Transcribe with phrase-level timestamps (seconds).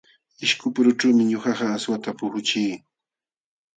[0.45, 2.73] Ishkupurućhuumi ñuqaqa aswata puquchii.